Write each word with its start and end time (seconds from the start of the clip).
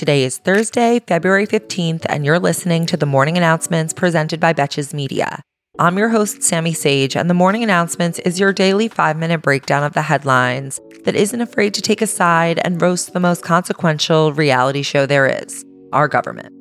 Today 0.00 0.24
is 0.24 0.38
Thursday, 0.38 0.98
February 1.06 1.46
15th, 1.46 2.06
and 2.08 2.24
you're 2.24 2.38
listening 2.38 2.86
to 2.86 2.96
the 2.96 3.04
morning 3.04 3.36
announcements 3.36 3.92
presented 3.92 4.40
by 4.40 4.54
Betches 4.54 4.94
Media. 4.94 5.42
I'm 5.78 5.98
your 5.98 6.08
host, 6.08 6.42
Sami 6.42 6.72
Sage, 6.72 7.14
and 7.14 7.28
the 7.28 7.34
morning 7.34 7.62
announcements 7.62 8.18
is 8.20 8.40
your 8.40 8.54
daily 8.54 8.88
five 8.88 9.18
minute 9.18 9.42
breakdown 9.42 9.84
of 9.84 9.92
the 9.92 10.00
headlines 10.00 10.80
that 11.04 11.16
isn't 11.16 11.42
afraid 11.42 11.74
to 11.74 11.82
take 11.82 12.00
a 12.00 12.06
side 12.06 12.58
and 12.64 12.80
roast 12.80 13.12
the 13.12 13.20
most 13.20 13.42
consequential 13.42 14.32
reality 14.32 14.80
show 14.80 15.04
there 15.04 15.26
is 15.26 15.66
our 15.92 16.08
government. 16.08 16.54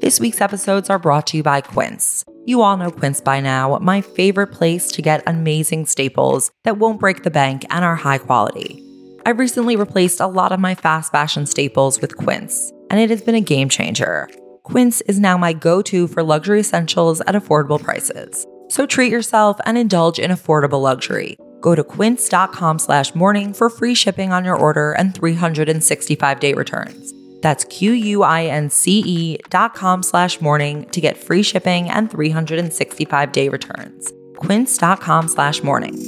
This 0.00 0.18
week's 0.18 0.40
episodes 0.40 0.88
are 0.88 0.98
brought 0.98 1.26
to 1.26 1.36
you 1.36 1.42
by 1.42 1.60
Quince. 1.60 2.24
You 2.46 2.62
all 2.62 2.78
know 2.78 2.90
Quince 2.90 3.20
by 3.20 3.40
now, 3.40 3.76
my 3.80 4.00
favorite 4.00 4.52
place 4.52 4.90
to 4.92 5.02
get 5.02 5.22
amazing 5.26 5.84
staples 5.84 6.50
that 6.64 6.78
won't 6.78 6.98
break 6.98 7.24
the 7.24 7.30
bank 7.30 7.66
and 7.68 7.84
are 7.84 7.96
high 7.96 8.16
quality. 8.16 8.82
I've 9.26 9.38
recently 9.38 9.76
replaced 9.76 10.20
a 10.20 10.26
lot 10.26 10.52
of 10.52 10.60
my 10.60 10.74
fast 10.74 11.12
fashion 11.12 11.46
staples 11.46 12.00
with 12.00 12.16
Quince, 12.16 12.72
and 12.90 13.00
it 13.00 13.10
has 13.10 13.22
been 13.22 13.34
a 13.34 13.40
game 13.40 13.68
changer. 13.68 14.28
Quince 14.64 15.00
is 15.02 15.20
now 15.20 15.36
my 15.36 15.52
go 15.52 15.82
to 15.82 16.08
for 16.08 16.22
luxury 16.22 16.60
essentials 16.60 17.20
at 17.22 17.34
affordable 17.34 17.82
prices. 17.82 18.46
So 18.68 18.86
treat 18.86 19.12
yourself 19.12 19.58
and 19.66 19.76
indulge 19.76 20.18
in 20.18 20.30
affordable 20.30 20.80
luxury. 20.80 21.36
Go 21.60 21.74
to 21.74 21.84
quince.com 21.84 22.78
slash 22.78 23.14
morning 23.14 23.52
for 23.52 23.68
free 23.68 23.94
shipping 23.94 24.32
on 24.32 24.44
your 24.44 24.56
order 24.56 24.92
and 24.92 25.14
365 25.14 26.40
day 26.40 26.54
returns. 26.54 27.12
That's 27.42 27.64
Q-U-I-N-C-E 27.64 29.38
dot 29.48 29.74
com 29.74 30.02
slash 30.02 30.40
morning 30.40 30.88
to 30.90 31.00
get 31.00 31.18
free 31.18 31.42
shipping 31.42 31.90
and 31.90 32.10
365 32.10 33.32
day 33.32 33.48
returns. 33.48 34.12
Quince.com 34.36 35.28
slash 35.28 35.62
morning. 35.62 36.06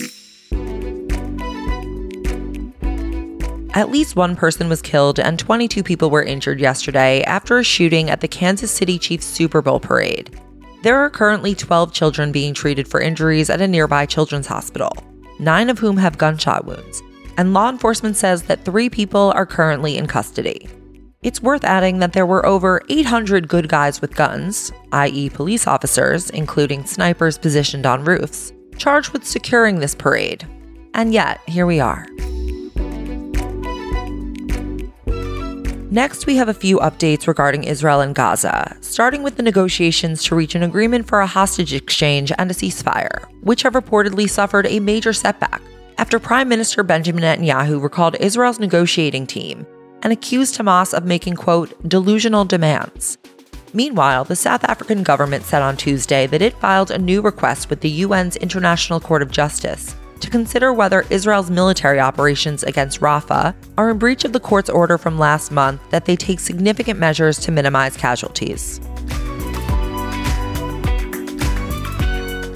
At 3.75 3.91
least 3.91 4.17
one 4.17 4.37
person 4.37 4.69
was 4.69 4.83
killed 4.83 5.19
and 5.19 5.39
22 5.39 5.83
people 5.83 6.11
were 6.11 6.23
injured 6.23 6.61
yesterday 6.61 7.23
after 7.23 7.59
a 7.59 7.65
shooting 7.65 8.11
at 8.11 8.21
the 8.21 8.29
Kansas 8.29 8.71
City 8.71 8.98
Chiefs 8.98 9.25
Super 9.25 9.62
Bowl 9.62 9.81
parade. 9.81 10.39
There 10.83 10.98
are 10.98 11.09
currently 11.09 11.55
12 11.55 11.91
children 11.91 12.33
being 12.33 12.53
treated 12.53 12.87
for 12.87 13.01
injuries 13.01 13.48
at 13.48 13.62
a 13.62 13.69
nearby 13.69 14.05
children's 14.05 14.47
hospital, 14.47 14.92
nine 15.39 15.70
of 15.70 15.79
whom 15.79 15.97
have 15.97 16.19
gunshot 16.19 16.67
wounds, 16.67 17.03
and 17.39 17.55
law 17.55 17.70
enforcement 17.70 18.17
says 18.17 18.42
that 18.42 18.64
three 18.67 18.91
people 18.91 19.33
are 19.34 19.47
currently 19.47 19.97
in 19.97 20.07
custody. 20.07 20.69
It's 21.23 21.41
worth 21.41 21.64
adding 21.64 21.98
that 22.01 22.12
there 22.12 22.27
were 22.27 22.45
over 22.45 22.83
800 22.91 23.48
good 23.48 23.69
guys 23.69 24.03
with 24.03 24.17
guns, 24.17 24.70
i.e., 24.91 25.31
police 25.31 25.67
officers, 25.67 26.29
including 26.31 26.84
snipers 26.84 27.39
positioned 27.39 27.86
on 27.86 28.05
roofs, 28.05 28.53
charged 28.77 29.12
with 29.12 29.25
securing 29.25 29.79
this 29.79 29.95
parade. 29.95 30.47
And 30.92 31.14
yet, 31.14 31.41
here 31.47 31.64
we 31.64 31.81
are. 31.81 32.07
Next, 35.93 36.25
we 36.25 36.37
have 36.37 36.48
a 36.48 36.55
few 36.55 36.79
updates 36.79 37.27
regarding 37.27 37.65
Israel 37.65 38.01
and 38.01 38.15
Gaza, 38.15 38.79
starting 38.81 39.23
with 39.23 39.37
the 39.37 39.43
negotiations 39.43 40.25
to 40.25 40.35
reach 40.35 40.55
an 40.55 40.62
agreement 40.62 41.07
for 41.07 41.21
a 41.21 41.27
hostage 41.27 41.75
exchange 41.75 42.33
and 42.39 42.51
a 42.51 42.55
ceasefire, 42.55 43.27
which 43.43 43.61
have 43.61 43.75
reportedly 43.75 44.27
suffered 44.27 44.67
a 44.67 44.81
major 44.81 45.13
setback 45.13 45.61
after 45.98 46.19
Prime 46.19 46.48
Minister 46.48 46.83
Benjamin 46.83 47.25
Netanyahu 47.25 47.83
recalled 47.83 48.17
Israel's 48.20 48.59
negotiating 48.59 49.27
team 49.27 49.67
and 50.03 50.15
accused 50.15 50.57
Hamas 50.57 50.95
of 50.95 51.05
making, 51.05 51.35
quote, 51.37 51.87
delusional 51.87 52.47
demands. 52.47 53.19
Meanwhile, 53.75 54.25
the 54.25 54.35
South 54.35 54.65
African 54.65 55.03
government 55.03 55.45
said 55.45 55.61
on 55.61 55.77
Tuesday 55.77 56.27
that 56.27 56.41
it 56.41 56.59
filed 56.59 56.91
a 56.91 56.97
new 56.97 57.20
request 57.20 57.69
with 57.69 57.83
the 57.83 58.03
UN's 58.05 58.37
International 58.37 58.98
Court 58.98 59.20
of 59.20 59.31
Justice 59.31 59.95
to 60.23 60.31
consider 60.31 60.73
whether 60.73 61.05
Israel's 61.11 61.51
military 61.51 62.01
operations 62.01 62.62
against 62.62 63.01
Rafah 63.01 63.55
are 63.77 63.91
in 63.91 63.98
breach 63.98 64.25
of 64.25 64.33
the 64.33 64.41
court's 64.41 64.70
order 64.70 64.97
from 64.97 65.19
last 65.19 65.51
month 65.51 65.83
that 65.91 66.06
they 66.06 66.17
take 66.17 66.41
significant 66.41 66.98
measures 66.98 67.39
to 67.41 67.53
minimize 67.53 67.97
casualties. 67.97 68.81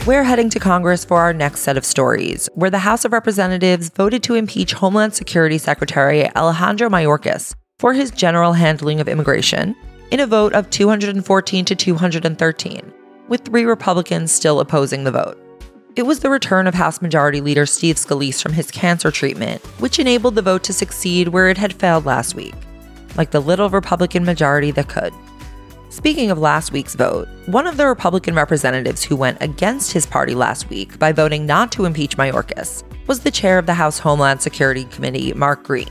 We're 0.07 0.23
heading 0.23 0.51
to 0.51 0.61
Congress 0.61 1.05
for 1.05 1.21
our 1.21 1.33
next 1.33 1.63
set 1.63 1.77
of 1.77 1.85
stories, 1.85 2.49
where 2.55 2.71
the 2.71 2.79
House 2.79 3.05
of 3.05 3.13
Representatives 3.13 3.91
voted 3.91 4.23
to 4.23 4.37
impeach 4.37 4.73
Homeland 4.73 5.15
Security 5.15 5.59
Secretary 5.59 6.33
Alejandro 6.37 6.89
Mayorkas 6.89 7.57
for 7.81 7.93
his 7.93 8.13
general 8.13 8.53
handling 8.53 9.01
of 9.01 9.09
immigration 9.09 9.75
in 10.13 10.21
a 10.21 10.27
vote 10.27 10.53
of 10.53 10.71
214 10.71 11.65
to 11.65 11.75
213, 11.75 12.93
with 13.27 13.45
three 13.45 13.65
Republicans 13.65 14.31
still 14.31 14.61
opposing 14.61 15.03
the 15.03 15.11
vote. 15.11 15.37
It 15.97 16.05
was 16.05 16.21
the 16.21 16.29
return 16.29 16.67
of 16.67 16.75
House 16.75 17.01
Majority 17.01 17.41
Leader 17.41 17.65
Steve 17.65 17.97
Scalise 17.97 18.43
from 18.43 18.53
his 18.53 18.71
cancer 18.71 19.11
treatment, 19.11 19.65
which 19.81 19.99
enabled 19.99 20.35
the 20.35 20.43
vote 20.43 20.63
to 20.65 20.75
succeed 20.75 21.29
where 21.29 21.49
it 21.49 21.57
had 21.57 21.73
failed 21.73 22.05
last 22.05 22.35
week, 22.35 22.53
like 23.17 23.31
the 23.31 23.41
little 23.41 23.71
Republican 23.71 24.23
majority 24.23 24.71
that 24.73 24.91
could. 24.91 25.15
Speaking 25.89 26.31
of 26.31 26.37
last 26.37 26.71
week's 26.71 26.95
vote, 26.95 27.29
one 27.47 27.67
of 27.67 27.79
the 27.79 27.87
Republican 27.87 28.35
representatives 28.35 29.03
who 29.03 29.17
went 29.17 29.41
against 29.41 29.91
his 29.91 30.05
party 30.05 30.35
last 30.35 30.69
week 30.69 30.99
by 30.99 31.13
voting 31.13 31.47
not 31.47 31.73
to 31.73 31.87
impeach 31.87 32.19
Mayorkas 32.19 32.85
was 33.07 33.21
the 33.21 33.31
chair 33.31 33.59
of 33.59 33.65
the 33.65 33.73
House 33.73 33.99
Homeland 33.99 34.43
Security 34.43 34.85
Committee, 34.85 35.33
Mark 35.33 35.63
Green. 35.63 35.89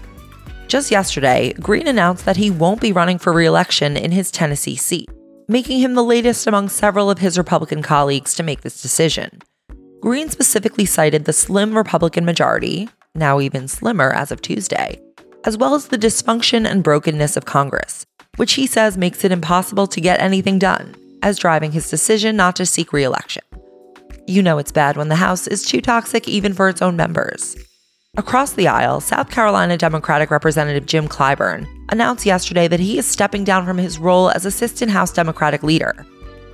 Just 0.68 0.92
yesterday, 0.92 1.54
Green 1.54 1.88
announced 1.88 2.26
that 2.26 2.38
he 2.38 2.52
won't 2.52 2.80
be 2.80 2.92
running 2.92 3.18
for 3.18 3.34
re 3.34 3.48
election 3.48 3.98
in 3.98 4.12
his 4.12 4.30
Tennessee 4.30 4.76
seat, 4.76 5.10
making 5.48 5.80
him 5.80 5.96
the 5.96 6.04
latest 6.04 6.46
among 6.46 6.70
several 6.70 7.10
of 7.10 7.18
his 7.18 7.40
Republican 7.40 7.82
colleagues 7.82 8.36
to 8.36 8.44
make 8.44 8.62
this 8.62 8.84
decision. 8.84 9.42
Green 10.06 10.30
specifically 10.30 10.86
cited 10.86 11.26
the 11.26 11.34
slim 11.34 11.76
Republican 11.76 12.26
majority, 12.26 12.88
now 13.16 13.40
even 13.40 13.68
slimmer 13.68 14.14
as 14.14 14.32
of 14.32 14.40
Tuesday, 14.40 15.02
as 15.46 15.58
well 15.58 15.74
as 15.74 15.88
the 15.88 15.98
dysfunction 15.98 16.70
and 16.70 16.84
brokenness 16.84 17.36
of 17.36 17.46
Congress, 17.46 18.06
which 18.36 18.54
he 18.54 18.68
says 18.68 19.00
makes 19.00 19.26
it 19.26 19.32
impossible 19.32 19.88
to 19.88 20.00
get 20.00 20.20
anything 20.20 20.60
done, 20.60 20.94
as 21.24 21.40
driving 21.40 21.72
his 21.72 21.90
decision 21.90 22.36
not 22.36 22.56
to 22.56 22.68
seek 22.68 22.94
re 22.94 23.04
election. 23.04 23.42
You 24.28 24.44
know 24.44 24.60
it's 24.60 24.72
bad 24.72 24.96
when 24.96 25.10
the 25.10 25.16
House 25.16 25.48
is 25.48 25.66
too 25.66 25.82
toxic 25.82 26.28
even 26.28 26.54
for 26.54 26.70
its 26.70 26.84
own 26.84 26.96
members. 26.96 27.58
Across 28.16 28.54
the 28.54 28.68
aisle, 28.68 29.02
South 29.02 29.32
Carolina 29.32 29.76
Democratic 29.76 30.30
Representative 30.30 30.86
Jim 30.86 31.08
Clyburn 31.08 31.66
announced 31.90 32.28
yesterday 32.28 32.68
that 32.68 32.80
he 32.80 33.00
is 33.00 33.08
stepping 33.08 33.44
down 33.44 33.66
from 33.66 33.80
his 33.80 33.98
role 33.98 34.30
as 34.30 34.46
Assistant 34.46 34.92
House 34.92 35.12
Democratic 35.12 35.64
Leader. 35.64 36.06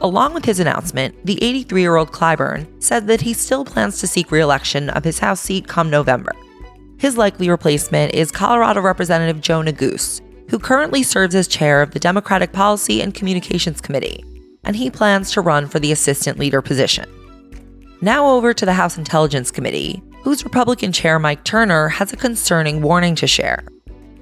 Along 0.02 0.34
with 0.34 0.46
his 0.46 0.60
announcement, 0.60 1.16
the 1.28 1.42
83 1.44 1.82
year 1.82 1.96
old 1.96 2.12
Clyburn 2.12 2.66
said 2.82 3.06
that 3.06 3.22
he 3.22 3.34
still 3.34 3.64
plans 3.64 4.00
to 4.00 4.08
seek 4.08 4.32
re 4.32 4.42
election 4.42 4.90
of 4.90 5.04
his 5.04 5.20
House 5.20 5.40
seat 5.40 5.68
come 5.68 5.92
November. 5.92 6.32
His 6.98 7.18
likely 7.18 7.50
replacement 7.50 8.16
is 8.16 8.32
Colorado 8.32 8.82
Representative 8.82 9.42
Joe 9.42 9.62
Neguse, 9.62 10.20
who 10.50 10.58
currently 10.58 11.04
serves 11.04 11.36
as 11.36 11.48
chair 11.48 11.84
of 11.84 11.92
the 11.92 12.00
Democratic 12.00 12.52
Policy 12.52 13.00
and 13.00 13.14
Communications 13.14 13.80
Committee, 13.80 14.26
and 14.64 14.76
he 14.76 14.90
plans 14.90 15.32
to 15.34 15.42
run 15.42 15.68
for 15.68 15.80
the 15.80 15.92
assistant 15.92 16.40
leader 16.40 16.64
position. 16.64 17.06
Now 18.02 18.28
over 18.28 18.56
to 18.56 18.66
the 18.66 18.74
House 18.74 18.98
Intelligence 18.98 19.52
Committee, 19.52 20.02
whose 20.24 20.44
Republican 20.44 20.92
chair 20.92 21.20
Mike 21.20 21.44
Turner 21.44 21.90
has 21.90 22.12
a 22.12 22.18
concerning 22.18 22.82
warning 22.82 23.14
to 23.16 23.28
share. 23.28 23.64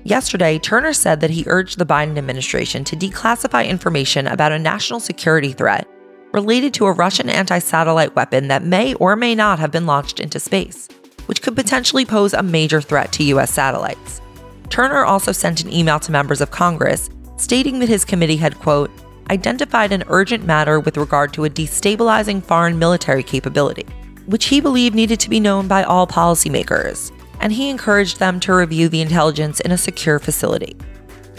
Yesterday, 0.03 0.57
Turner 0.59 0.93
said 0.93 1.19
that 1.19 1.29
he 1.29 1.43
urged 1.47 1.77
the 1.77 1.85
Biden 1.85 2.17
administration 2.17 2.83
to 2.85 2.95
declassify 2.95 3.67
information 3.67 4.27
about 4.27 4.51
a 4.51 4.59
national 4.59 4.99
security 4.99 5.51
threat 5.51 5.87
related 6.31 6.73
to 6.75 6.85
a 6.85 6.91
Russian 6.91 7.29
anti 7.29 7.59
satellite 7.59 8.15
weapon 8.15 8.47
that 8.47 8.63
may 8.63 8.93
or 8.95 9.15
may 9.15 9.35
not 9.35 9.59
have 9.59 9.71
been 9.71 9.85
launched 9.85 10.19
into 10.19 10.39
space, 10.39 10.87
which 11.25 11.41
could 11.41 11.55
potentially 11.55 12.05
pose 12.05 12.33
a 12.33 12.41
major 12.41 12.81
threat 12.81 13.11
to 13.13 13.23
U.S. 13.25 13.51
satellites. 13.51 14.21
Turner 14.69 15.03
also 15.03 15.31
sent 15.31 15.61
an 15.61 15.73
email 15.73 15.99
to 15.99 16.11
members 16.11 16.41
of 16.41 16.51
Congress 16.51 17.09
stating 17.37 17.79
that 17.79 17.89
his 17.89 18.05
committee 18.05 18.37
had, 18.37 18.59
quote, 18.59 18.91
identified 19.29 19.91
an 19.91 20.03
urgent 20.07 20.45
matter 20.45 20.79
with 20.79 20.97
regard 20.97 21.33
to 21.33 21.45
a 21.45 21.49
destabilizing 21.49 22.43
foreign 22.43 22.79
military 22.79 23.23
capability, 23.23 23.85
which 24.27 24.45
he 24.45 24.59
believed 24.59 24.95
needed 24.95 25.19
to 25.19 25.29
be 25.29 25.39
known 25.39 25.67
by 25.67 25.83
all 25.83 26.07
policymakers, 26.07 27.11
and 27.39 27.53
he 27.53 27.69
encouraged 27.69 28.19
them 28.19 28.39
to 28.41 28.53
review 28.53 28.89
the 28.89 29.01
intelligence 29.01 29.59
in 29.59 29.71
a 29.71 29.77
secure 29.77 30.19
facility. 30.19 30.75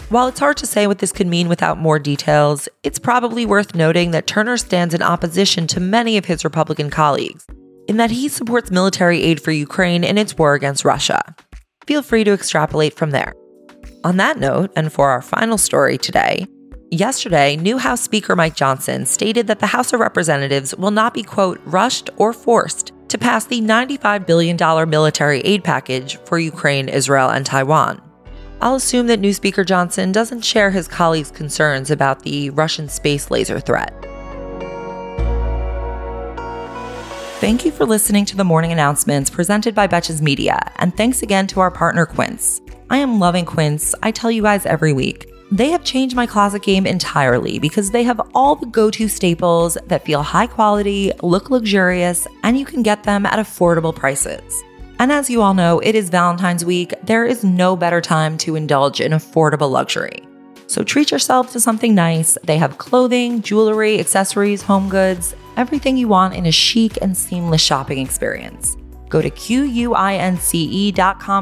While 0.09 0.27
it's 0.27 0.41
hard 0.41 0.57
to 0.59 0.67
say 0.67 0.87
what 0.87 0.99
this 0.99 1.13
could 1.13 1.27
mean 1.27 1.49
without 1.49 1.79
more 1.79 1.99
details, 1.99 2.69
it's 2.83 2.99
probably 2.99 3.47
worth 3.47 3.75
noting 3.75 4.11
that 4.11 4.27
Turner 4.27 4.57
stands 4.57 4.95
in 4.95 5.03
opposition 5.03 5.67
to 5.69 5.81
many 5.81 6.17
of 6.17 6.25
his 6.25 6.45
Republican 6.45 6.91
colleagues, 6.91 7.47
in 7.87 7.97
that 7.99 8.11
he 8.11 8.29
supports 8.29 8.71
military 8.71 9.23
aid 9.23 9.41
for 9.41 9.53
Ukraine 9.53 10.03
in 10.03 10.19
its 10.19 10.37
war 10.37 10.55
against 10.55 10.85
Russia 10.85 11.23
feel 11.91 12.03
free 12.03 12.23
to 12.23 12.33
extrapolate 12.33 12.95
from 12.95 13.11
there. 13.11 13.35
On 14.05 14.17
that 14.19 14.39
note, 14.39 14.71
and 14.77 14.93
for 14.93 15.09
our 15.11 15.21
final 15.21 15.59
story 15.59 15.99
today, 15.99 16.47
yesterday, 16.93 17.57
new 17.57 17.79
House 17.79 18.01
Speaker 18.01 18.37
Mike 18.37 18.55
Johnson 18.55 19.05
stated 19.05 19.49
that 19.49 19.59
the 19.59 19.67
House 19.67 19.93
of 19.93 19.99
Representatives 19.99 20.73
will 20.77 20.93
not 20.93 21.15
be, 21.15 21.25
quote, 21.25 21.61
rushed 21.65 22.09
or 22.17 22.33
forced 22.33 22.90
to 23.11 23.19
pass 23.19 23.45
the 23.45 23.61
$95 23.61 24.27
billion 24.27 24.57
military 24.89 25.41
aid 25.41 25.63
package 25.63 26.17
for 26.19 26.39
Ukraine, 26.39 26.89
Israel, 26.89 27.29
and 27.29 27.45
Taiwan. 27.45 28.01
I'll 28.61 28.75
assume 28.75 29.07
that 29.09 29.21
new 29.21 29.33
Speaker 29.33 29.65
Johnson 29.65 30.13
doesn't 30.13 30.45
share 30.45 30.71
his 30.71 30.87
colleagues' 30.87 31.31
concerns 31.31 31.91
about 31.91 32.23
the 32.23 32.51
Russian 32.51 32.89
space 32.89 33.31
laser 33.31 33.59
threat. 33.59 33.93
Thank 37.41 37.65
you 37.65 37.71
for 37.71 37.87
listening 37.87 38.27
to 38.27 38.37
the 38.37 38.45
morning 38.45 38.71
announcements 38.71 39.31
presented 39.31 39.75
by 39.75 39.89
Betches 39.89 40.21
Media, 40.21 40.61
and 40.77 40.95
thanks 40.95 41.23
again 41.23 41.47
to 41.49 41.61
our 41.61 41.71
partner 41.71 42.05
Quince. 42.05 42.61
I 42.91 42.99
am 42.99 43.19
loving 43.19 43.47
Quince, 43.47 43.95
I 44.03 44.11
tell 44.11 44.31
you 44.31 44.43
guys 44.43 44.67
every 44.67 44.93
week. 44.93 45.30
They 45.53 45.71
have 45.71 45.83
changed 45.83 46.15
my 46.15 46.27
closet 46.27 46.63
game 46.63 46.87
entirely 46.87 47.59
because 47.59 47.91
they 47.91 48.05
have 48.05 48.21
all 48.35 48.55
the 48.55 48.67
go 48.67 48.89
to 48.91 49.09
staples 49.09 49.77
that 49.89 50.05
feel 50.05 50.23
high 50.23 50.47
quality, 50.47 51.11
look 51.23 51.51
luxurious, 51.51 52.29
and 52.45 52.57
you 52.57 52.65
can 52.65 52.85
get 52.85 53.03
them 53.03 53.27
at 53.27 53.45
affordable 53.45 53.93
prices. 53.95 54.63
And 55.01 55.11
as 55.11 55.29
you 55.29 55.43
all 55.43 55.55
know, 55.55 55.81
it 55.81 55.97
is 55.97 56.09
Valentine's 56.09 56.65
week. 56.65 56.95
There 57.03 57.25
is 57.25 57.43
no 57.43 57.75
better 57.75 58.01
time 58.01 58.39
to 58.39 58.55
indulge 58.55 59.01
in 59.01 59.11
affordable 59.11 59.71
luxury. 59.73 60.23
So 60.69 60.85
treat 60.85 61.11
yourself 61.11 61.51
to 61.53 61.59
something 61.59 61.97
nice. 61.97 62.39
They 62.45 62.59
have 62.59 62.79
clothing, 62.79 63.43
jewelry, 63.43 63.99
accessories, 63.99 64.63
home 64.63 64.89
goods, 64.89 65.35
everything 65.57 65.97
you 65.97 66.07
want 66.07 66.35
in 66.35 66.47
a 66.47 66.53
chic 66.53 66.97
and 67.03 67.17
seamless 67.17 67.61
shopping 67.61 67.99
experience. 67.99 68.77
Go 69.09 69.21
to 69.21 69.31
quince.com 69.31 70.29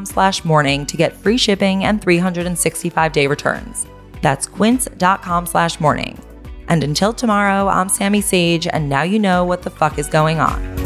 slash 0.06 0.44
morning 0.46 0.86
to 0.86 0.96
get 0.96 1.12
free 1.12 1.36
shipping 1.36 1.84
and 1.84 2.00
365-day 2.00 3.26
returns. 3.26 3.86
That's 4.22 4.46
quince.com 4.46 5.46
slash 5.46 5.80
morning. 5.80 6.18
And 6.68 6.84
until 6.84 7.12
tomorrow, 7.12 7.68
I'm 7.68 7.88
Sami 7.88 8.20
Sage, 8.20 8.66
and 8.66 8.88
now 8.88 9.02
you 9.02 9.18
know 9.18 9.44
what 9.44 9.62
the 9.62 9.70
fuck 9.70 9.98
is 9.98 10.06
going 10.06 10.38
on. 10.38 10.78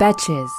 Betches. 0.00 0.50